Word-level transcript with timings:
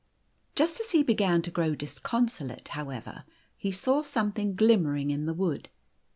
Just 0.55 0.79
as 0.79 0.89
he 0.89 1.03
began 1.03 1.43
to 1.43 1.51
grow 1.51 1.75
disconsolate, 1.75 2.69
however, 2.69 3.23
he 3.55 3.71
saw 3.71 4.01
something 4.01 4.55
glimmering 4.55 5.11
in 5.11 5.27
the 5.27 5.33
wood. 5.35 5.69